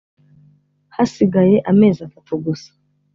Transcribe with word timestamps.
hasigaye 0.95 1.55
amezi 1.71 1.99
atatu 2.07 2.33
gusa 2.45 2.69